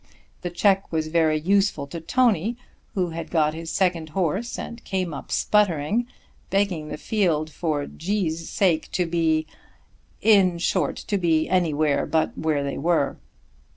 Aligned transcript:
The 0.41 0.49
check 0.49 0.91
was 0.91 1.09
very 1.09 1.39
useful 1.39 1.85
to 1.85 1.99
Tony, 2.01 2.57
who 2.95 3.11
had 3.11 3.29
got 3.29 3.53
his 3.53 3.69
second 3.71 4.09
horse 4.17 4.57
and 4.57 4.83
came 4.83 5.13
up 5.13 5.31
sputtering, 5.31 6.07
begging 6.49 6.87
the 6.87 6.97
field 6.97 7.51
for 7.51 7.85
G 7.85 8.27
's 8.31 8.49
sake 8.49 8.89
to 8.93 9.05
be, 9.05 9.45
in 10.19 10.57
short 10.57 10.95
to 10.95 11.19
be 11.19 11.47
anywhere 11.47 12.07
but 12.07 12.35
where 12.35 12.63
they 12.63 12.79
were. 12.79 13.17